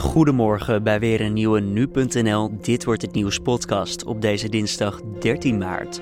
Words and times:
Goedemorgen 0.00 0.82
bij 0.82 1.00
weer 1.00 1.20
een 1.20 1.32
nieuwe 1.32 1.60
Nu.nl 1.60 2.58
Dit 2.60 2.84
Wordt 2.84 3.02
Het 3.02 3.12
Nieuws 3.12 3.38
podcast 3.38 4.04
op 4.04 4.20
deze 4.20 4.48
dinsdag 4.48 5.00
13 5.20 5.58
maart. 5.58 6.00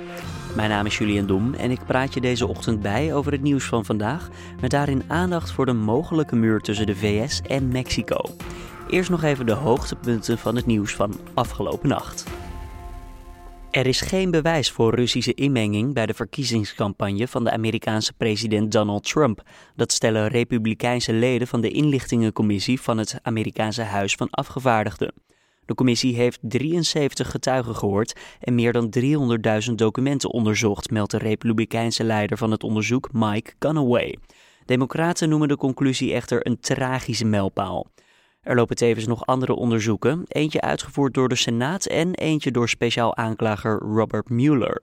Mijn 0.54 0.70
naam 0.70 0.86
is 0.86 0.98
Julian 0.98 1.26
Dom 1.26 1.54
en 1.54 1.70
ik 1.70 1.86
praat 1.86 2.14
je 2.14 2.20
deze 2.20 2.46
ochtend 2.46 2.82
bij 2.82 3.14
over 3.14 3.32
het 3.32 3.42
nieuws 3.42 3.64
van 3.64 3.84
vandaag... 3.84 4.28
met 4.60 4.70
daarin 4.70 5.02
aandacht 5.06 5.50
voor 5.50 5.66
de 5.66 5.72
mogelijke 5.72 6.36
muur 6.36 6.60
tussen 6.60 6.86
de 6.86 6.96
VS 6.96 7.40
en 7.40 7.68
Mexico. 7.68 8.20
Eerst 8.88 9.10
nog 9.10 9.22
even 9.22 9.46
de 9.46 9.52
hoogtepunten 9.52 10.38
van 10.38 10.56
het 10.56 10.66
nieuws 10.66 10.94
van 10.94 11.14
afgelopen 11.34 11.88
nacht. 11.88 12.24
Er 13.78 13.86
is 13.86 14.00
geen 14.00 14.30
bewijs 14.30 14.70
voor 14.70 14.94
Russische 14.94 15.34
inmenging 15.34 15.94
bij 15.94 16.06
de 16.06 16.14
verkiezingscampagne 16.14 17.28
van 17.28 17.44
de 17.44 17.50
Amerikaanse 17.50 18.12
president 18.12 18.72
Donald 18.72 19.04
Trump. 19.04 19.42
Dat 19.76 19.92
stellen 19.92 20.28
republikeinse 20.28 21.12
leden 21.12 21.46
van 21.46 21.60
de 21.60 21.70
inlichtingencommissie 21.70 22.80
van 22.80 22.98
het 22.98 23.18
Amerikaanse 23.22 23.82
Huis 23.82 24.14
van 24.14 24.30
Afgevaardigden. 24.30 25.12
De 25.64 25.74
commissie 25.74 26.14
heeft 26.14 26.38
73 26.42 27.30
getuigen 27.30 27.76
gehoord 27.76 28.16
en 28.40 28.54
meer 28.54 28.72
dan 28.72 28.94
300.000 29.68 29.74
documenten 29.74 30.30
onderzocht, 30.30 30.90
meldt 30.90 31.10
de 31.10 31.18
republikeinse 31.18 32.04
leider 32.04 32.38
van 32.38 32.50
het 32.50 32.62
onderzoek 32.62 33.08
Mike 33.12 33.52
Conaway. 33.58 34.18
Democraten 34.64 35.28
noemen 35.28 35.48
de 35.48 35.56
conclusie 35.56 36.12
echter 36.12 36.46
een 36.46 36.60
tragische 36.60 37.24
mijlpaal. 37.24 37.86
Er 38.48 38.56
lopen 38.56 38.76
tevens 38.76 39.06
nog 39.06 39.26
andere 39.26 39.54
onderzoeken, 39.54 40.24
eentje 40.28 40.60
uitgevoerd 40.60 41.14
door 41.14 41.28
de 41.28 41.34
Senaat 41.34 41.86
en 41.86 42.14
eentje 42.14 42.50
door 42.50 42.68
speciaal 42.68 43.16
aanklager 43.16 43.78
Robert 43.78 44.28
Mueller. 44.28 44.82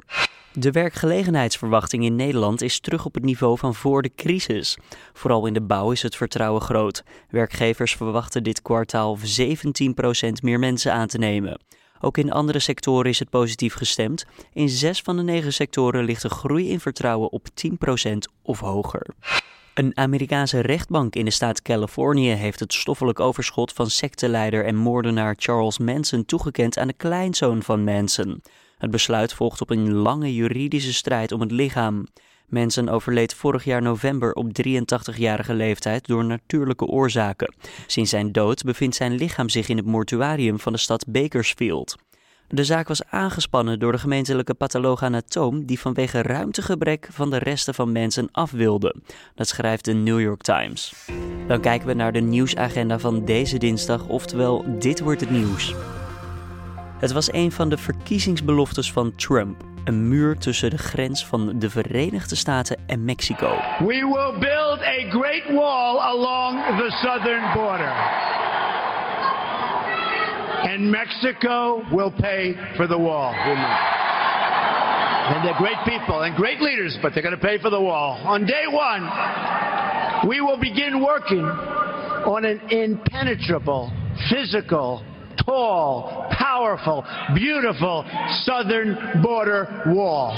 De 0.53 0.71
werkgelegenheidsverwachting 0.71 2.03
in 2.03 2.15
Nederland 2.15 2.61
is 2.61 2.79
terug 2.79 3.05
op 3.05 3.13
het 3.13 3.23
niveau 3.23 3.57
van 3.57 3.75
voor 3.75 4.01
de 4.01 4.11
crisis. 4.15 4.77
Vooral 5.13 5.45
in 5.45 5.53
de 5.53 5.61
bouw 5.61 5.91
is 5.91 6.01
het 6.01 6.15
vertrouwen 6.15 6.61
groot. 6.61 7.03
Werkgevers 7.29 7.95
verwachten 7.95 8.43
dit 8.43 8.61
kwartaal 8.61 9.17
17% 9.17 9.21
meer 10.41 10.59
mensen 10.59 10.93
aan 10.93 11.07
te 11.07 11.17
nemen. 11.17 11.59
Ook 12.01 12.17
in 12.17 12.31
andere 12.31 12.59
sectoren 12.59 13.09
is 13.09 13.19
het 13.19 13.29
positief 13.29 13.73
gestemd. 13.73 14.25
In 14.53 14.69
zes 14.69 15.01
van 15.01 15.15
de 15.15 15.23
negen 15.23 15.53
sectoren 15.53 16.03
ligt 16.03 16.21
de 16.21 16.29
groei 16.29 16.69
in 16.69 16.79
vertrouwen 16.79 17.31
op 17.31 17.47
10% 17.49 18.17
of 18.41 18.59
hoger. 18.59 19.05
Een 19.75 19.97
Amerikaanse 19.97 20.59
rechtbank 20.59 21.15
in 21.15 21.25
de 21.25 21.31
staat 21.31 21.61
Californië 21.61 22.29
heeft 22.29 22.59
het 22.59 22.73
stoffelijk 22.73 23.19
overschot 23.19 23.73
van 23.73 23.89
secteleider 23.89 24.65
en 24.65 24.75
moordenaar 24.75 25.35
Charles 25.37 25.77
Manson 25.77 26.25
toegekend 26.25 26.77
aan 26.77 26.87
de 26.87 26.93
kleinzoon 26.93 27.63
van 27.63 27.83
Manson. 27.83 28.41
Het 28.77 28.91
besluit 28.91 29.33
volgt 29.33 29.61
op 29.61 29.69
een 29.69 29.93
lange 29.93 30.33
juridische 30.33 30.93
strijd 30.93 31.31
om 31.31 31.41
het 31.41 31.51
lichaam. 31.51 32.05
Manson 32.47 32.89
overleed 32.89 33.33
vorig 33.33 33.63
jaar 33.63 33.81
november 33.81 34.33
op 34.33 34.51
83-jarige 34.67 35.53
leeftijd 35.53 36.07
door 36.07 36.25
natuurlijke 36.25 36.85
oorzaken. 36.85 37.53
Sinds 37.87 38.09
zijn 38.09 38.31
dood 38.31 38.63
bevindt 38.63 38.95
zijn 38.95 39.15
lichaam 39.15 39.49
zich 39.49 39.69
in 39.69 39.77
het 39.77 39.85
mortuarium 39.85 40.59
van 40.59 40.73
de 40.73 40.79
stad 40.79 41.05
Bakersfield. 41.07 41.95
De 42.47 42.63
zaak 42.63 42.87
was 42.87 43.01
aangespannen 43.09 43.79
door 43.79 43.91
de 43.91 43.97
gemeentelijke 43.97 44.53
patholoog-anatoom 44.53 45.65
die 45.65 45.79
vanwege 45.79 46.21
ruimtegebrek 46.21 47.07
van 47.11 47.29
de 47.29 47.37
resten 47.37 47.73
van 47.73 47.91
mensen 47.91 48.29
af 48.31 48.51
wilde. 48.51 48.95
Dat 49.35 49.47
schrijft 49.47 49.85
de 49.85 49.93
New 49.93 50.21
York 50.21 50.41
Times. 50.41 50.93
Dan 51.47 51.61
kijken 51.61 51.87
we 51.87 51.93
naar 51.93 52.11
de 52.11 52.19
nieuwsagenda 52.19 52.99
van 52.99 53.25
deze 53.25 53.57
dinsdag, 53.57 54.07
oftewel 54.07 54.65
dit 54.79 54.99
wordt 54.99 55.21
het 55.21 55.29
nieuws. 55.29 55.75
Het 56.99 57.11
was 57.11 57.33
een 57.33 57.51
van 57.51 57.69
de 57.69 57.77
verkiezingsbeloftes 57.77 58.91
van 58.91 59.15
Trump. 59.15 59.63
Een 59.83 60.07
muur 60.07 60.37
tussen 60.37 60.69
de 60.69 60.77
grens 60.77 61.25
van 61.25 61.59
de 61.59 61.69
Verenigde 61.69 62.35
Staten 62.35 62.77
en 62.85 63.05
Mexico. 63.05 63.49
We 63.79 63.85
will 63.85 64.39
build 64.39 64.81
a 64.81 65.09
great 65.09 65.53
wall 65.53 65.99
along 65.99 66.59
the 66.77 66.89
southern 66.89 67.53
border. 67.53 68.44
And 70.65 70.91
Mexico 70.91 71.83
will 71.91 72.11
pay 72.11 72.55
for 72.75 72.87
the 72.87 72.97
wall. 72.97 73.33
And 75.25 75.45
they're 75.45 75.57
great 75.57 75.77
people 75.85 76.21
and 76.21 76.35
great 76.35 76.59
leaders, 76.59 76.97
but 77.01 77.13
they're 77.13 77.23
going 77.23 77.39
to 77.39 77.41
pay 77.41 77.59
for 77.59 77.69
the 77.69 77.81
wall. 77.81 78.19
On 78.25 78.45
day 78.45 78.65
one, 78.67 79.03
we 80.27 80.41
will 80.41 80.57
begin 80.57 81.01
working 81.01 81.45
on 82.25 82.45
an 82.45 82.59
impenetrable, 82.69 83.91
physical, 84.29 85.03
tall, 85.45 86.27
powerful, 86.31 87.05
beautiful 87.33 88.05
southern 88.43 89.21
border 89.21 89.83
wall. 89.85 90.33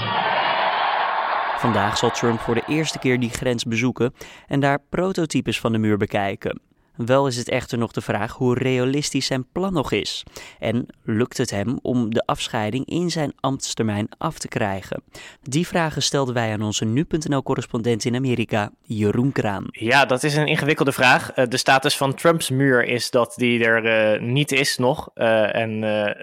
Vandaag 1.58 1.96
zal 1.96 2.10
Trump 2.10 2.40
voor 2.40 2.54
de 2.54 2.62
eerste 2.66 2.98
keer 2.98 3.20
die 3.20 3.30
grens 3.30 3.64
bezoeken 3.64 4.14
en 4.46 4.60
daar 4.60 4.78
prototypes 4.90 5.60
van 5.60 5.72
de 5.72 5.78
muur 5.78 5.96
bekijken. 5.96 6.67
Wel 7.06 7.26
is 7.26 7.36
het 7.36 7.48
echter 7.48 7.78
nog 7.78 7.92
de 7.92 8.00
vraag 8.00 8.32
hoe 8.32 8.58
realistisch 8.58 9.26
zijn 9.26 9.46
plan 9.52 9.72
nog 9.72 9.92
is. 9.92 10.24
En 10.58 10.86
lukt 11.04 11.36
het 11.36 11.50
hem 11.50 11.78
om 11.82 12.14
de 12.14 12.26
afscheiding 12.26 12.86
in 12.86 13.10
zijn 13.10 13.32
ambtstermijn 13.40 14.08
af 14.18 14.38
te 14.38 14.48
krijgen? 14.48 15.02
Die 15.42 15.66
vragen 15.66 16.02
stelden 16.02 16.34
wij 16.34 16.52
aan 16.52 16.62
onze 16.62 16.84
nu.nl-correspondent 16.84 18.04
in 18.04 18.14
Amerika, 18.14 18.70
Jeroen 18.82 19.32
Kraan. 19.32 19.66
Ja, 19.70 20.04
dat 20.04 20.22
is 20.22 20.36
een 20.36 20.46
ingewikkelde 20.46 20.92
vraag. 20.92 21.32
Eh, 21.32 21.46
de 21.48 21.56
status 21.56 21.96
van 21.96 22.14
Trumps 22.14 22.50
muur 22.50 22.84
is 22.84 23.10
dat 23.10 23.34
die 23.36 23.64
er 23.64 23.84
eh, 23.84 24.20
niet 24.20 24.52
is 24.52 24.76
nog. 24.76 25.10
Uh, 25.14 25.54
en 25.54 25.80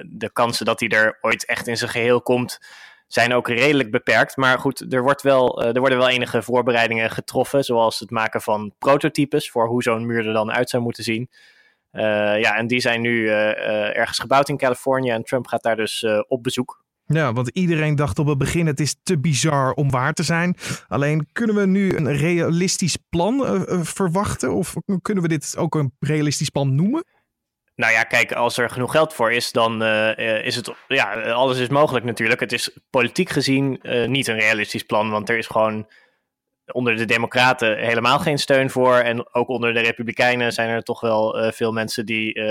de 0.08 0.30
kansen 0.34 0.66
dat 0.66 0.80
hij 0.80 0.90
er 0.90 1.18
ooit 1.22 1.46
echt 1.46 1.68
in 1.68 1.78
zijn 1.78 1.90
geheel 1.90 2.22
komt 2.22 2.60
zijn 3.08 3.34
ook 3.34 3.48
redelijk 3.48 3.92
beperkt. 3.92 4.38
Maar 4.38 4.60
goed, 4.60 4.94
er, 4.94 5.04
wordt 5.04 5.22
wel, 5.22 5.62
eh, 5.62 5.74
er 5.74 5.80
worden 5.80 5.98
wel 5.98 6.10
enige 6.10 6.42
voorbereidingen 6.42 7.12
getroffen, 7.12 7.64
zoals 7.64 8.00
het 8.00 8.10
maken 8.10 8.42
van 8.42 8.74
prototypes 8.78 9.50
voor 9.52 9.68
hoe 9.68 9.84
zo'n 9.84 10.06
muur 10.06 10.28
er 10.28 10.34
dan 10.34 10.52
uit 10.52 10.70
zou 10.70 10.84
moeten 10.84 11.04
zien. 11.04 11.30
Uh, 11.92 12.02
ja, 12.40 12.56
en 12.56 12.68
die 12.68 12.80
zijn 12.80 13.02
nu 13.02 13.22
uh, 13.22 13.98
ergens 13.98 14.20
gebouwd 14.20 14.50
in 14.50 14.58
Californië 14.58 15.10
en 15.10 15.24
Trump 15.24 15.48
gaat 15.48 15.64
daar 15.64 15.76
dus 15.76 16.06
op 16.28 16.44
bezoek. 16.44 16.84
Ja, 17.06 17.34
want 17.34 17.50
iedereen 17.50 17.96
dacht 17.96 18.20
op 18.20 18.28
het 18.28 18.38
begin 18.38 18.66
het 18.68 18.80
is 18.80 18.96
te 19.04 19.20
bizar 19.20 19.74
om 19.74 19.92
waar 19.92 20.14
te 20.14 20.24
zijn. 20.24 20.56
Alleen 20.88 21.28
kunnen 21.32 21.56
we 21.56 21.66
nu 21.66 21.96
een 21.96 22.18
realistisch 22.18 22.98
plan 23.10 23.66
verwachten? 23.86 24.54
Of 24.54 24.76
kunnen 25.02 25.24
we 25.24 25.30
dit 25.30 25.58
ook 25.58 25.76
een 25.76 25.92
realistisch 26.00 26.50
plan 26.50 26.76
noemen? 26.76 27.04
Nou 27.76 27.92
ja, 27.92 28.04
kijk, 28.04 28.32
als 28.32 28.58
er 28.58 28.70
genoeg 28.70 28.92
geld 28.92 29.14
voor 29.14 29.32
is, 29.32 29.52
dan 29.52 29.84
uh, 29.84 30.46
is 30.46 30.56
het, 30.56 30.72
ja, 30.88 31.22
alles 31.22 31.58
is 31.58 31.68
mogelijk 31.68 32.06
natuurlijk. 32.06 32.40
Het 32.40 32.52
is 32.52 32.78
politiek 32.90 33.30
gezien 33.30 33.80
uh, 33.82 34.08
niet 34.08 34.28
een 34.28 34.40
realistisch 34.40 34.84
plan, 34.84 35.10
want 35.10 35.30
er 35.30 35.38
is 35.38 35.48
gewoon 35.48 35.88
onder 36.72 36.96
de 36.96 37.06
Democraten 37.06 37.78
helemaal 37.78 38.20
geen 38.20 38.38
steun 38.38 38.70
voor. 38.70 38.96
En 38.96 39.34
ook 39.36 39.48
onder 39.48 39.74
de 39.74 39.80
Republikeinen 39.80 40.52
zijn 40.52 40.70
er 40.70 40.84
toch 40.84 41.00
wel 41.02 41.52
veel 41.52 41.72
mensen 41.72 42.06
die, 42.06 42.42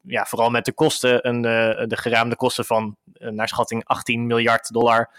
ja, 0.00 0.24
vooral 0.24 0.50
met 0.50 0.64
de 0.64 0.72
kosten, 0.72 1.28
een, 1.28 1.42
de 1.88 1.96
geraamde 1.96 2.36
kosten 2.36 2.64
van 2.64 2.96
naar 3.18 3.48
schatting 3.48 3.84
18 3.84 4.26
miljard 4.26 4.72
dollar, 4.72 5.10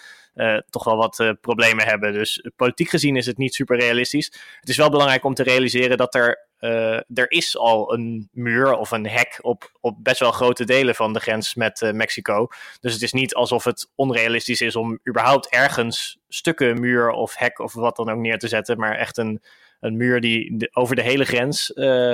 toch 0.70 0.84
wel 0.84 0.98
wat 0.98 1.36
problemen 1.42 1.86
hebben. 1.86 2.14
Dus 2.14 2.46
politiek 2.56 2.90
gezien 2.90 3.16
is 3.16 3.26
het 3.26 3.38
niet 3.38 3.54
super 3.54 3.80
realistisch. 3.80 4.26
Het 4.60 4.70
is 4.70 4.78
wel 4.78 4.90
belangrijk 4.90 5.24
om 5.24 5.34
te 5.34 5.44
realiseren 5.44 5.98
dat 5.98 6.16
er 6.16 6.48
uh, 6.60 6.96
er 7.14 7.32
is 7.32 7.58
al 7.58 7.94
een 7.94 8.30
muur 8.32 8.74
of 8.74 8.92
een 8.92 9.08
hek 9.08 9.40
op, 9.42 9.72
op 9.82 10.04
best 10.04 10.20
wel 10.20 10.32
grote 10.32 10.66
delen 10.66 10.96
van 10.96 11.14
de 11.14 11.20
grens 11.20 11.56
met 11.56 11.92
Mexico. 11.94 12.48
Dus 12.80 12.94
het 12.94 13.02
is 13.02 13.12
niet 13.12 13.34
alsof 13.34 13.64
het 13.64 13.92
onrealistisch 13.96 14.62
is 14.62 14.76
om 14.76 15.00
überhaupt 15.10 15.50
ergens 15.50 16.20
stukken 16.28 16.80
muur 16.80 17.10
of 17.10 17.36
hek 17.36 17.60
of 17.60 17.74
wat 17.74 17.96
dan 17.96 18.10
ook 18.10 18.18
neer 18.18 18.38
te 18.38 18.48
zetten. 18.48 18.78
Maar 18.78 18.96
echt 18.96 19.18
een, 19.18 19.42
een 19.80 19.98
muur 19.98 20.22
die 20.22 20.70
over 20.72 20.96
de 20.96 21.02
hele 21.02 21.26
grens 21.26 21.72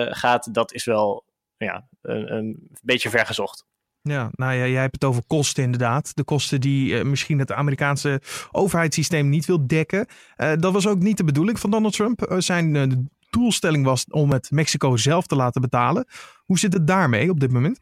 gaat, 0.09 0.53
dat 0.53 0.73
is 0.73 0.85
wel 0.85 1.23
ja, 1.57 1.87
een, 2.01 2.33
een 2.33 2.69
beetje 2.81 3.09
vergezocht. 3.09 3.65
Ja, 4.01 4.29
nou 4.31 4.53
ja, 4.53 4.67
jij 4.67 4.81
hebt 4.81 4.93
het 4.93 5.03
over 5.03 5.23
kosten 5.27 5.63
inderdaad. 5.63 6.15
De 6.15 6.23
kosten 6.23 6.61
die 6.61 6.93
uh, 6.93 7.03
misschien 7.03 7.39
het 7.39 7.51
Amerikaanse 7.51 8.21
overheidssysteem 8.51 9.29
niet 9.29 9.45
wil 9.45 9.67
dekken. 9.67 10.05
Uh, 10.37 10.51
dat 10.59 10.73
was 10.73 10.87
ook 10.87 10.99
niet 10.99 11.17
de 11.17 11.23
bedoeling 11.23 11.59
van 11.59 11.71
Donald 11.71 11.93
Trump. 11.93 12.31
Uh, 12.31 12.37
zijn 12.39 13.09
doelstelling 13.29 13.85
was 13.85 14.05
om 14.09 14.31
het 14.31 14.51
Mexico 14.51 14.97
zelf 14.97 15.25
te 15.25 15.35
laten 15.35 15.61
betalen. 15.61 16.05
Hoe 16.45 16.59
zit 16.59 16.73
het 16.73 16.87
daarmee 16.87 17.29
op 17.29 17.39
dit 17.39 17.51
moment? 17.51 17.79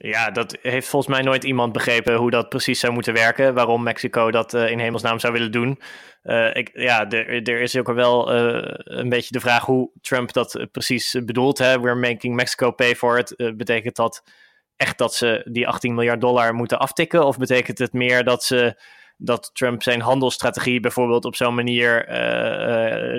Ja, 0.00 0.30
dat 0.30 0.58
heeft 0.62 0.88
volgens 0.88 1.12
mij 1.14 1.22
nooit 1.22 1.44
iemand 1.44 1.72
begrepen 1.72 2.14
hoe 2.14 2.30
dat 2.30 2.48
precies 2.48 2.80
zou 2.80 2.92
moeten 2.92 3.14
werken. 3.14 3.54
Waarom 3.54 3.82
Mexico 3.82 4.30
dat 4.30 4.54
in 4.54 4.78
hemelsnaam 4.78 5.18
zou 5.18 5.32
willen 5.32 5.52
doen. 5.52 5.80
Ik, 6.52 6.70
ja, 6.72 7.10
er, 7.10 7.60
is 7.60 7.76
ook 7.76 7.92
wel 7.92 8.32
een 8.84 9.08
beetje 9.08 9.32
de 9.32 9.40
vraag 9.40 9.64
hoe 9.64 9.90
Trump 10.00 10.32
dat 10.32 10.66
precies 10.72 11.16
bedoelt. 11.24 11.58
Hè? 11.58 11.80
We're 11.80 12.10
making 12.10 12.34
Mexico 12.34 12.70
pay 12.70 12.96
for 12.96 13.18
it. 13.18 13.56
betekent 13.56 13.96
dat 13.96 14.22
echt 14.78 14.98
dat 14.98 15.14
ze 15.14 15.46
die 15.50 15.68
18 15.68 15.94
miljard 15.94 16.20
dollar 16.20 16.54
moeten 16.54 16.78
aftikken? 16.78 17.26
Of 17.26 17.36
betekent 17.38 17.78
het 17.78 17.92
meer 17.92 18.24
dat 18.24 18.44
ze 18.44 18.80
dat 19.16 19.50
Trump 19.52 19.82
zijn 19.82 20.00
handelsstrategie 20.00 20.80
bijvoorbeeld 20.80 21.24
op 21.24 21.36
zo'n 21.36 21.54
manier 21.54 22.08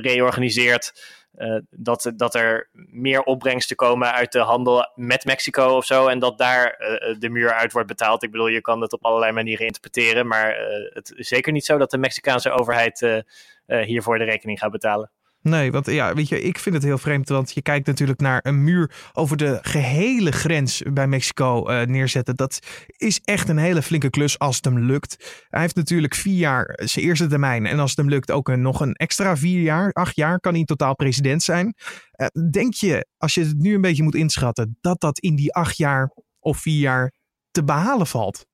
reorganiseert? 0.01 1.17
Uh, 1.37 1.59
dat, 1.69 2.11
dat 2.15 2.35
er 2.35 2.69
meer 2.73 3.21
opbrengsten 3.23 3.75
komen 3.75 4.13
uit 4.13 4.31
de 4.31 4.39
handel 4.39 4.91
met 4.95 5.25
Mexico 5.25 5.75
of 5.75 5.85
zo. 5.85 6.07
En 6.07 6.19
dat 6.19 6.37
daar 6.37 6.75
de 7.19 7.29
muur 7.29 7.53
uit 7.53 7.71
wordt 7.71 7.87
betaald. 7.87 8.23
Ik 8.23 8.31
bedoel, 8.31 8.47
je 8.47 8.61
kan 8.61 8.81
het 8.81 8.93
op 8.93 9.05
allerlei 9.05 9.31
manieren 9.31 9.65
interpreteren. 9.65 10.27
Maar 10.27 10.55
het 10.93 11.13
is 11.15 11.27
zeker 11.27 11.51
niet 11.51 11.65
zo 11.65 11.77
dat 11.77 11.91
de 11.91 11.97
Mexicaanse 11.97 12.51
overheid 12.51 13.23
hiervoor 13.65 14.17
de 14.17 14.23
rekening 14.23 14.59
gaat 14.59 14.71
betalen. 14.71 15.11
Nee, 15.41 15.71
want 15.71 15.85
ja, 15.85 16.13
weet 16.13 16.27
je, 16.27 16.41
ik 16.41 16.59
vind 16.59 16.75
het 16.75 16.83
heel 16.83 16.97
vreemd, 16.97 17.29
want 17.29 17.53
je 17.53 17.61
kijkt 17.61 17.87
natuurlijk 17.87 18.19
naar 18.19 18.39
een 18.43 18.63
muur 18.63 19.09
over 19.13 19.37
de 19.37 19.59
gehele 19.61 20.31
grens 20.31 20.81
bij 20.93 21.07
Mexico 21.07 21.69
uh, 21.69 21.81
neerzetten. 21.81 22.35
Dat 22.35 22.59
is 22.97 23.19
echt 23.23 23.49
een 23.49 23.57
hele 23.57 23.81
flinke 23.81 24.09
klus 24.09 24.39
als 24.39 24.55
het 24.55 24.65
hem 24.65 24.79
lukt. 24.79 25.45
Hij 25.49 25.61
heeft 25.61 25.75
natuurlijk 25.75 26.15
vier 26.15 26.37
jaar 26.37 26.79
zijn 26.83 27.05
eerste 27.05 27.27
termijn 27.27 27.65
en 27.65 27.79
als 27.79 27.89
het 27.89 27.99
hem 27.99 28.09
lukt 28.09 28.31
ook 28.31 28.55
nog 28.55 28.79
een 28.79 28.93
extra 28.93 29.37
vier 29.37 29.61
jaar, 29.61 29.91
acht 29.91 30.15
jaar, 30.15 30.39
kan 30.39 30.53
hij 30.53 30.63
totaal 30.63 30.95
president 30.95 31.43
zijn. 31.43 31.73
Uh, 32.15 32.27
denk 32.51 32.73
je, 32.73 33.07
als 33.17 33.33
je 33.33 33.43
het 33.43 33.57
nu 33.57 33.73
een 33.73 33.81
beetje 33.81 34.03
moet 34.03 34.15
inschatten, 34.15 34.77
dat 34.81 34.99
dat 34.99 35.19
in 35.19 35.35
die 35.35 35.53
acht 35.53 35.77
jaar 35.77 36.11
of 36.39 36.57
vier 36.57 36.79
jaar 36.79 37.13
te 37.51 37.63
behalen 37.63 38.07
valt? 38.07 38.48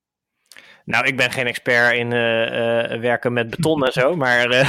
Nou, 0.86 1.06
ik 1.06 1.16
ben 1.16 1.30
geen 1.30 1.46
expert 1.46 1.96
in 1.96 2.12
uh, 2.12 2.42
uh, 2.42 3.00
werken 3.00 3.32
met 3.32 3.50
beton 3.50 3.84
en 3.84 3.92
zo, 3.92 4.16
maar 4.16 4.50
uh, 4.50 4.68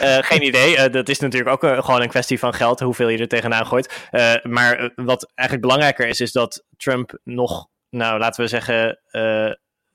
geen 0.30 0.42
idee. 0.42 0.90
dat 0.90 1.08
is 1.08 1.18
natuurlijk 1.18 1.64
ook 1.64 1.84
gewoon 1.84 2.02
een 2.02 2.08
kwestie 2.08 2.38
van 2.38 2.54
geld, 2.54 2.80
hoeveel 2.80 3.08
je 3.08 3.18
er 3.18 3.28
tegenaan 3.28 3.66
gooit. 3.66 4.08
maar 4.42 4.92
wat 4.94 5.32
eigenlijk 5.34 5.68
belangrijker 5.68 6.08
is, 6.08 6.20
is 6.20 6.32
dat 6.32 6.64
Trump 6.76 7.18
nog, 7.24 7.68
nou 7.90 8.18
laten 8.18 8.42
we 8.42 8.48
zeggen, 8.48 9.00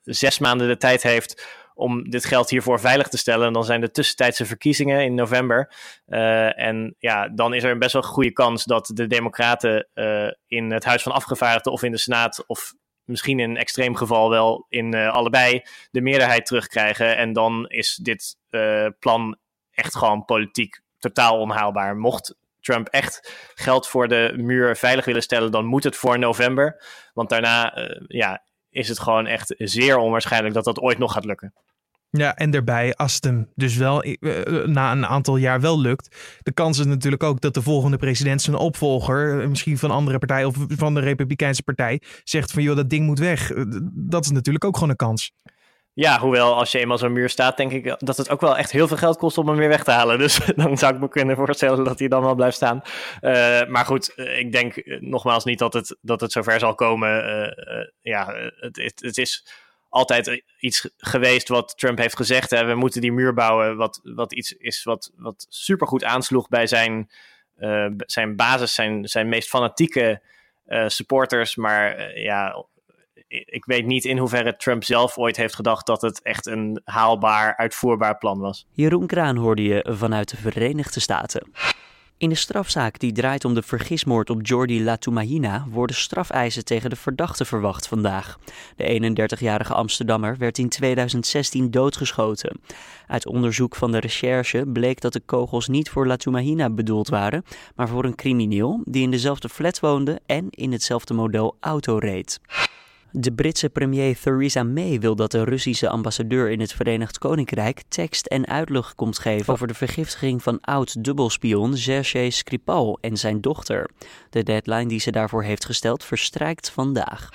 zes 0.02 0.38
maanden 0.38 0.68
de 0.68 0.76
tijd 0.76 1.02
heeft 1.02 1.60
om 1.74 2.10
dit 2.10 2.24
geld 2.24 2.50
hiervoor 2.50 2.80
veilig 2.80 3.08
te 3.08 3.18
stellen. 3.18 3.46
En 3.46 3.52
dan 3.52 3.64
zijn 3.64 3.80
de 3.80 3.90
tussentijdse 3.90 4.46
verkiezingen 4.46 5.04
in 5.04 5.14
november. 5.14 5.72
en 6.56 6.94
ja, 6.98 7.28
dan 7.28 7.54
is 7.54 7.64
er 7.64 7.70
een 7.70 7.78
best 7.78 7.92
wel 7.92 8.02
goede 8.02 8.32
kans 8.32 8.64
dat 8.64 8.90
de 8.94 9.06
Democraten 9.06 9.88
in 10.46 10.72
het 10.72 10.84
Huis 10.84 11.02
van 11.02 11.12
Afgevaardigden 11.12 11.72
of 11.72 11.82
in 11.82 11.92
de 11.92 11.98
Senaat 11.98 12.44
of 12.46 12.72
misschien 13.04 13.40
in 13.40 13.50
een 13.50 13.56
extreem 13.56 13.96
geval 13.96 14.30
wel 14.30 14.66
in 14.68 14.94
uh, 14.94 15.12
allebei 15.12 15.62
de 15.90 16.00
meerderheid 16.00 16.46
terugkrijgen. 16.46 17.16
En 17.16 17.32
dan 17.32 17.68
is 17.68 17.98
dit 18.02 18.36
uh, 18.50 18.86
plan 18.98 19.36
echt 19.70 19.96
gewoon 19.96 20.24
politiek 20.24 20.80
totaal 20.98 21.38
onhaalbaar. 21.38 21.96
Mocht 21.96 22.36
Trump 22.60 22.88
echt 22.88 23.32
geld 23.54 23.88
voor 23.88 24.08
de 24.08 24.32
muur 24.36 24.76
veilig 24.76 25.04
willen 25.04 25.22
stellen, 25.22 25.50
dan 25.50 25.64
moet 25.64 25.84
het 25.84 25.96
voor 25.96 26.18
november. 26.18 26.84
Want 27.14 27.28
daarna 27.28 27.78
uh, 27.78 28.00
ja, 28.06 28.42
is 28.70 28.88
het 28.88 28.98
gewoon 28.98 29.26
echt 29.26 29.54
zeer 29.58 29.96
onwaarschijnlijk 29.96 30.54
dat 30.54 30.64
dat 30.64 30.80
ooit 30.80 30.98
nog 30.98 31.12
gaat 31.12 31.24
lukken. 31.24 31.54
Ja, 32.18 32.36
en 32.36 32.50
daarbij, 32.50 32.94
als 32.94 33.14
het 33.14 33.24
hem 33.24 33.48
dus 33.54 33.76
wel 33.76 34.04
uh, 34.04 34.16
na 34.64 34.92
een 34.92 35.06
aantal 35.06 35.36
jaar 35.36 35.60
wel 35.60 35.80
lukt, 35.80 36.16
de 36.42 36.52
kans 36.52 36.78
is 36.78 36.84
natuurlijk 36.84 37.22
ook 37.22 37.40
dat 37.40 37.54
de 37.54 37.62
volgende 37.62 37.96
president 37.96 38.42
zijn 38.42 38.56
opvolger, 38.56 39.48
misschien 39.48 39.78
van 39.78 39.90
een 39.90 39.96
andere 39.96 40.18
partij 40.18 40.44
of 40.44 40.54
van 40.68 40.94
de 40.94 41.00
Republikeinse 41.00 41.62
partij, 41.62 42.00
zegt 42.24 42.52
van 42.52 42.62
joh, 42.62 42.76
dat 42.76 42.90
ding 42.90 43.06
moet 43.06 43.18
weg. 43.18 43.52
Dat 43.92 44.24
is 44.24 44.30
natuurlijk 44.30 44.64
ook 44.64 44.74
gewoon 44.74 44.90
een 44.90 44.96
kans. 44.96 45.32
Ja, 45.94 46.18
hoewel 46.18 46.54
als 46.54 46.72
je 46.72 46.78
eenmaal 46.78 46.98
zo'n 46.98 47.12
muur 47.12 47.28
staat, 47.28 47.56
denk 47.56 47.72
ik 47.72 47.94
dat 47.98 48.16
het 48.16 48.30
ook 48.30 48.40
wel 48.40 48.56
echt 48.56 48.70
heel 48.70 48.88
veel 48.88 48.96
geld 48.96 49.16
kost 49.16 49.38
om 49.38 49.48
hem 49.48 49.56
weer 49.56 49.68
weg 49.68 49.84
te 49.84 49.90
halen. 49.90 50.18
Dus 50.18 50.40
dan 50.56 50.78
zou 50.78 50.94
ik 50.94 51.00
me 51.00 51.08
kunnen 51.08 51.36
voorstellen 51.36 51.84
dat 51.84 51.98
hij 51.98 52.08
dan 52.08 52.22
wel 52.22 52.34
blijft 52.34 52.56
staan. 52.56 52.82
Maar 53.68 53.84
goed, 53.84 54.12
ik 54.16 54.52
denk 54.52 54.74
nogmaals 55.00 55.44
niet 55.44 55.58
dat 55.58 55.72
het, 55.72 55.98
dat 56.00 56.20
het 56.20 56.32
zover 56.32 56.58
zal 56.58 56.74
komen. 56.74 57.10
Ja, 58.00 58.34
het, 58.56 59.00
het 59.00 59.18
is 59.18 59.46
altijd 59.92 60.42
iets 60.58 60.90
geweest 60.96 61.48
wat 61.48 61.78
Trump 61.78 61.98
heeft 61.98 62.16
gezegd. 62.16 62.50
Hè, 62.50 62.64
we 62.64 62.74
moeten 62.74 63.00
die 63.00 63.12
muur 63.12 63.34
bouwen. 63.34 63.76
Wat, 63.76 64.00
wat 64.02 64.32
iets 64.32 64.52
is 64.52 64.82
wat, 64.82 65.12
wat 65.16 65.46
supergoed 65.48 66.04
aansloeg 66.04 66.48
bij 66.48 66.66
zijn, 66.66 67.10
uh, 67.58 67.86
zijn 67.96 68.36
basis, 68.36 68.74
zijn, 68.74 69.08
zijn 69.08 69.28
meest 69.28 69.48
fanatieke 69.48 70.22
uh, 70.66 70.88
supporters. 70.88 71.56
Maar 71.56 71.98
uh, 71.98 72.22
ja, 72.22 72.66
ik 73.28 73.64
weet 73.64 73.86
niet 73.86 74.04
in 74.04 74.18
hoeverre 74.18 74.56
Trump 74.56 74.84
zelf 74.84 75.18
ooit 75.18 75.36
heeft 75.36 75.54
gedacht 75.54 75.86
dat 75.86 76.02
het 76.02 76.22
echt 76.22 76.46
een 76.46 76.80
haalbaar, 76.84 77.56
uitvoerbaar 77.56 78.18
plan 78.18 78.38
was. 78.38 78.66
Jeroen 78.72 79.06
Kraan 79.06 79.36
hoorde 79.36 79.62
je 79.62 79.86
vanuit 79.90 80.30
de 80.30 80.36
Verenigde 80.36 81.00
Staten. 81.00 81.52
In 82.22 82.28
de 82.28 82.34
strafzaak 82.34 82.98
die 82.98 83.12
draait 83.12 83.44
om 83.44 83.54
de 83.54 83.62
vergismoord 83.62 84.30
op 84.30 84.46
Jordi 84.46 84.84
Latumahina 84.84 85.66
worden 85.70 85.96
strafeisen 85.96 86.64
tegen 86.64 86.90
de 86.90 86.96
verdachte 86.96 87.44
verwacht 87.44 87.86
vandaag. 87.86 88.38
De 88.76 89.14
31-jarige 89.18 89.74
Amsterdammer 89.74 90.36
werd 90.38 90.58
in 90.58 90.68
2016 90.68 91.70
doodgeschoten. 91.70 92.60
Uit 93.06 93.26
onderzoek 93.26 93.76
van 93.76 93.92
de 93.92 93.98
recherche 93.98 94.64
bleek 94.66 95.00
dat 95.00 95.12
de 95.12 95.20
kogels 95.20 95.68
niet 95.68 95.90
voor 95.90 96.06
Latumahina 96.06 96.70
bedoeld 96.70 97.08
waren, 97.08 97.44
maar 97.74 97.88
voor 97.88 98.04
een 98.04 98.14
crimineel 98.14 98.80
die 98.84 99.02
in 99.02 99.10
dezelfde 99.10 99.48
flat 99.48 99.80
woonde 99.80 100.20
en 100.26 100.46
in 100.50 100.72
hetzelfde 100.72 101.14
model 101.14 101.56
auto 101.60 101.98
reed. 101.98 102.40
De 103.14 103.32
Britse 103.32 103.68
premier 103.68 104.18
Theresa 104.20 104.62
May 104.62 105.00
wil 105.00 105.16
dat 105.16 105.30
de 105.30 105.44
Russische 105.44 105.88
ambassadeur 105.88 106.50
in 106.50 106.60
het 106.60 106.72
Verenigd 106.72 107.18
Koninkrijk 107.18 107.82
tekst 107.88 108.26
en 108.26 108.46
uitleg 108.46 108.94
komt 108.94 109.18
geven 109.18 109.52
over 109.52 109.66
de 109.66 109.74
vergiftiging 109.74 110.42
van 110.42 110.60
oud-dubbelspion 110.60 111.76
Sergei 111.76 112.30
Skripal 112.30 112.98
en 113.00 113.16
zijn 113.16 113.40
dochter. 113.40 113.90
De 114.30 114.42
deadline 114.42 114.86
die 114.86 115.00
ze 115.00 115.10
daarvoor 115.10 115.42
heeft 115.42 115.64
gesteld 115.64 116.04
verstrijkt 116.04 116.70
vandaag. 116.70 117.28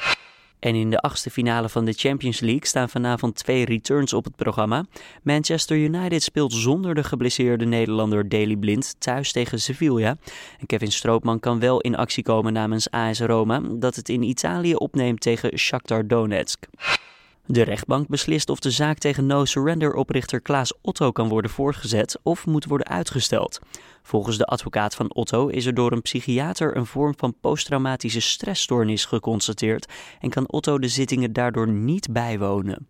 En 0.59 0.75
in 0.75 0.89
de 0.89 0.99
achtste 0.99 1.29
finale 1.29 1.69
van 1.69 1.85
de 1.85 1.93
Champions 1.93 2.39
League 2.39 2.65
staan 2.65 2.89
vanavond 2.89 3.35
twee 3.35 3.65
returns 3.65 4.13
op 4.13 4.23
het 4.23 4.35
programma. 4.35 4.85
Manchester 5.23 5.77
United 5.77 6.23
speelt 6.23 6.53
zonder 6.53 6.95
de 6.95 7.03
geblesseerde 7.03 7.65
Nederlander 7.65 8.29
Daley 8.29 8.55
Blind 8.55 8.95
thuis 8.99 9.31
tegen 9.31 9.59
Sevilla. 9.59 10.17
En 10.59 10.65
Kevin 10.65 10.91
Stroopman 10.91 11.39
kan 11.39 11.59
wel 11.59 11.81
in 11.81 11.95
actie 11.95 12.23
komen 12.23 12.53
namens 12.53 12.91
AS 12.91 13.19
Roma, 13.19 13.61
dat 13.71 13.95
het 13.95 14.09
in 14.09 14.21
Italië 14.23 14.75
opneemt 14.75 15.21
tegen 15.21 15.57
Shakhtar 15.57 16.07
Donetsk. 16.07 16.65
De 17.49 17.61
rechtbank 17.61 18.07
beslist 18.07 18.49
of 18.49 18.59
de 18.59 18.71
zaak 18.71 18.97
tegen 18.97 19.25
No 19.25 19.45
Surrender 19.45 19.93
oprichter 19.93 20.41
Klaas 20.41 20.73
Otto 20.81 21.11
kan 21.11 21.27
worden 21.27 21.51
voortgezet 21.51 22.19
of 22.23 22.45
moet 22.45 22.65
worden 22.65 22.87
uitgesteld. 22.87 23.59
Volgens 24.03 24.37
de 24.37 24.45
advocaat 24.45 24.95
van 24.95 25.13
Otto 25.13 25.47
is 25.47 25.65
er 25.65 25.73
door 25.73 25.91
een 25.91 26.01
psychiater 26.01 26.77
een 26.77 26.85
vorm 26.85 27.13
van 27.17 27.35
posttraumatische 27.41 28.19
stressstoornis 28.19 29.05
geconstateerd 29.05 29.93
en 30.19 30.29
kan 30.29 30.49
Otto 30.49 30.79
de 30.79 30.87
zittingen 30.87 31.33
daardoor 31.33 31.67
niet 31.67 32.11
bijwonen. 32.11 32.87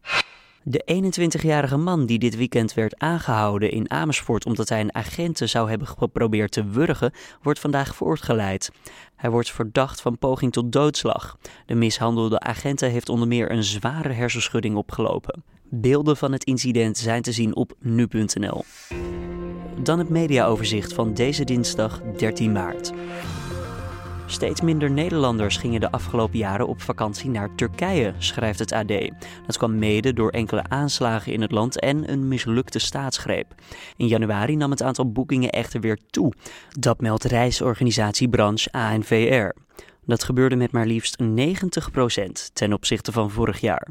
De 0.70 1.12
21-jarige 1.20 1.78
man 1.78 2.06
die 2.06 2.20
dit 2.20 2.36
weekend 2.36 2.74
werd 2.74 3.00
aangehouden 3.00 3.72
in 3.72 3.92
Amersfoort 3.92 4.46
omdat 4.46 4.70
hij 4.70 4.80
een 4.80 4.96
agenten 4.96 5.50
zou 5.50 5.70
hebben 5.70 5.88
geprobeerd 5.88 6.52
te 6.52 6.66
wurgen, 6.66 7.12
wordt 7.42 7.60
vandaag 7.60 7.96
voortgeleid. 7.96 8.72
Hij 9.16 9.30
wordt 9.30 9.52
verdacht 9.52 10.02
van 10.02 10.18
poging 10.18 10.52
tot 10.52 10.72
doodslag. 10.72 11.38
De 11.66 11.76
mishandelde 11.76 12.40
agenten 12.40 12.90
heeft 12.90 13.10
onder 13.10 13.28
meer 13.28 13.52
een 13.52 13.64
zware 13.64 14.14
hersenschudding 14.14 14.76
opgelopen. 14.76 15.44
Beelden 15.70 16.18
van 16.18 16.32
het 16.32 16.44
incident 16.44 16.98
zijn 16.98 17.22
te 17.22 17.32
zien 17.32 17.56
op 17.56 17.74
nu.nl. 17.80 18.64
Dan 19.84 20.00
het 20.00 20.10
mediaoverzicht 20.10 20.94
van 20.94 21.14
deze 21.14 21.44
dinsdag 21.44 22.02
13 22.18 22.52
maart. 22.52 22.92
Steeds 24.30 24.62
minder 24.62 24.92
Nederlanders 24.92 25.58
gingen 25.58 25.80
de 25.80 25.92
afgelopen 25.92 26.38
jaren 26.38 26.68
op 26.68 26.82
vakantie 26.82 27.30
naar 27.30 27.56
Turkije, 27.56 28.14
schrijft 28.18 28.60
het 28.60 28.72
AD. 28.72 28.88
Dat 29.46 29.58
kwam 29.58 29.80
mede 29.80 30.14
door 30.14 30.30
enkele 30.30 30.64
aanslagen 30.68 31.34
in 31.34 31.42
het 31.42 31.52
land 31.52 31.80
en 31.80 32.12
een 32.12 32.28
mislukte 32.28 32.80
staatsgreep. 32.80 33.56
In 33.98 34.08
januari 34.08 34.56
nam 34.56 34.72
het 34.72 34.82
aantal 34.82 35.12
boekingen 35.12 35.50
echter 35.50 35.82
weer 35.82 36.00
toe. 36.10 36.34
Dat 36.80 37.02
meldt 37.02 37.24
reisorganisatiebranche 37.24 38.72
ANVR. 38.72 39.56
Dat 40.06 40.24
gebeurde 40.24 40.56
met 40.56 40.72
maar 40.72 40.86
liefst 40.86 41.24
90% 41.24 41.26
ten 42.54 42.74
opzichte 42.74 43.12
van 43.12 43.32
vorig 43.32 43.60
jaar. 43.60 43.88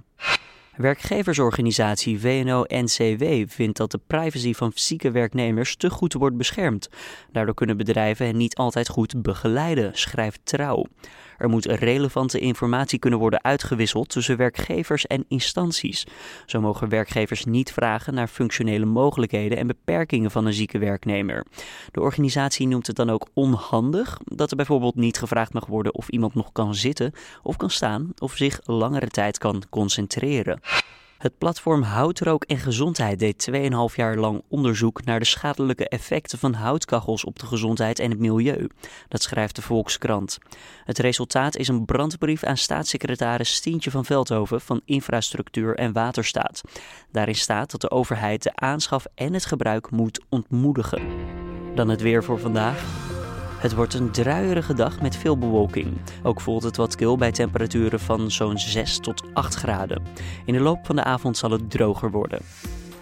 Werkgeversorganisatie 0.76 2.21
VNO-NCW 2.21 3.25
vindt 3.47 3.76
dat 3.76 3.90
de 3.90 4.00
privacy 4.06 4.54
van 4.54 4.73
fysieke 4.73 5.11
werknemers 5.11 5.76
te 5.76 5.90
goed 5.90 6.12
wordt 6.12 6.37
beschermd. 6.37 6.88
Daardoor 7.33 7.54
kunnen 7.54 7.76
bedrijven 7.76 8.26
hen 8.26 8.37
niet 8.37 8.56
altijd 8.56 8.88
goed 8.88 9.23
begeleiden, 9.23 9.90
schrijft 9.95 10.40
Trouw. 10.45 10.87
Er 11.38 11.49
moet 11.49 11.64
relevante 11.64 12.38
informatie 12.38 12.99
kunnen 12.99 13.18
worden 13.18 13.45
uitgewisseld 13.45 14.09
tussen 14.09 14.37
werkgevers 14.37 15.06
en 15.06 15.25
instanties. 15.28 16.06
Zo 16.47 16.61
mogen 16.61 16.88
werkgevers 16.88 17.45
niet 17.45 17.73
vragen 17.73 18.14
naar 18.14 18.28
functionele 18.28 18.85
mogelijkheden 18.85 19.59
en 19.59 19.66
beperkingen 19.66 20.30
van 20.30 20.47
een 20.47 20.52
zieke 20.52 20.78
werknemer. 20.78 21.47
De 21.92 22.00
organisatie 22.00 22.66
noemt 22.66 22.87
het 22.87 22.97
dan 22.97 23.11
ook 23.11 23.28
onhandig 23.35 24.18
dat 24.25 24.50
er 24.50 24.56
bijvoorbeeld 24.56 24.95
niet 24.95 25.18
gevraagd 25.18 25.52
mag 25.52 25.66
worden 25.66 25.95
of 25.95 26.09
iemand 26.09 26.35
nog 26.35 26.52
kan 26.52 26.75
zitten 26.75 27.12
of 27.42 27.56
kan 27.56 27.71
staan 27.71 28.12
of 28.18 28.37
zich 28.37 28.61
langere 28.64 29.09
tijd 29.09 29.38
kan 29.38 29.62
concentreren. 29.71 30.61
Het 31.18 31.38
platform 31.38 31.82
Houtrook 31.82 32.44
en 32.44 32.58
Gezondheid 32.58 33.18
deed 33.18 33.50
2,5 33.90 33.94
jaar 33.94 34.16
lang 34.16 34.42
onderzoek 34.49 35.04
naar 35.04 35.18
de 35.18 35.25
schadelijke 35.25 35.88
effecten 35.88 36.38
van 36.38 36.52
houtkachels 36.52 37.25
op 37.25 37.38
de 37.38 37.46
gezondheid 37.46 37.99
en 37.99 38.11
het 38.11 38.18
milieu. 38.18 38.68
Dat 39.08 39.23
schrijft 39.23 39.56
de 39.56 39.62
Volkskrant. 39.62 40.38
Het 40.85 40.99
resultaat 40.99 41.56
is 41.56 41.68
een 41.68 41.85
brandbrief 41.85 42.44
aan 42.44 42.56
staatssecretaris 42.56 43.54
Stientje 43.54 43.90
van 43.90 44.04
Veldhoven 44.04 44.61
van 44.61 44.80
Infrastructuur 44.85 45.75
en 45.75 45.92
Waterstaat. 45.92 46.61
Daarin 47.12 47.35
staat 47.35 47.70
dat 47.70 47.80
de 47.80 47.90
overheid 47.90 48.42
de 48.42 48.56
aanschaf 48.56 49.06
en 49.14 49.32
het 49.32 49.44
gebruik 49.44 49.90
moet 49.90 50.25
ontmoedigen. 50.28 51.02
Dan 51.75 51.88
het 51.88 52.00
weer 52.00 52.25
voor 52.25 52.38
vandaag. 52.38 53.06
Het 53.66 53.75
wordt 53.75 53.94
een 53.94 54.11
druierige 54.11 54.75
dag 54.75 55.00
met 55.00 55.16
veel 55.16 55.38
bewolking. 55.38 55.96
Ook 56.23 56.40
voelt 56.40 56.62
het 56.62 56.76
wat 56.76 56.96
kil 56.96 57.16
bij 57.16 57.32
temperaturen 57.32 58.00
van 58.00 58.30
zo'n 58.30 58.58
6 58.58 58.99
tot 58.99 59.23
8 59.32 59.54
graden. 59.54 60.02
In 60.44 60.52
de 60.52 60.61
loop 60.61 60.87
van 60.87 60.96
de 60.96 61.04
avond 61.04 61.37
zal 61.37 61.50
het 61.50 61.70
droger 61.70 62.11
worden. 62.11 62.40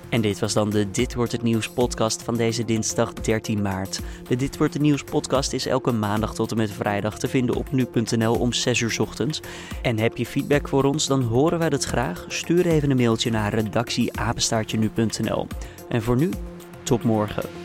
En 0.09 0.21
dit 0.21 0.38
was 0.38 0.52
dan 0.52 0.71
de 0.71 0.90
Dit 0.90 1.14
wordt 1.14 1.33
het 1.33 1.42
nieuws 1.42 1.68
podcast 1.68 2.23
van 2.23 2.37
deze 2.37 2.64
dinsdag 2.64 3.12
13 3.12 3.62
maart. 3.62 4.00
De 4.28 4.37
Dit 4.37 4.56
wordt 4.56 4.73
het 4.73 4.83
nieuws 4.83 5.04
podcast 5.04 5.52
is 5.52 5.66
elke 5.66 5.92
maandag 5.92 6.35
tot 6.35 6.50
en 6.50 6.56
met 6.56 6.71
vrijdag 6.71 7.18
te 7.18 7.28
vinden 7.28 7.56
op 7.56 7.73
nu.nl 7.73 8.35
om 8.35 8.52
6 8.52 8.80
uur 8.80 8.97
ochtends. 9.00 9.40
En 9.83 9.99
heb 9.99 10.16
je 10.16 10.26
feedback 10.26 10.68
voor 10.68 10.85
ons, 10.85 11.06
dan 11.06 11.23
horen 11.23 11.59
wij 11.59 11.71
dat 11.71 11.85
graag. 11.85 12.25
Stuur 12.28 12.66
even 12.66 12.90
een 12.90 12.97
mailtje 12.97 13.30
naar 13.30 13.54
redactieapenstaartje 13.54 14.78
nu.nl. 14.78 15.47
En 15.88 16.02
voor 16.02 16.16
nu, 16.16 16.30
tot 16.83 17.02
morgen. 17.02 17.63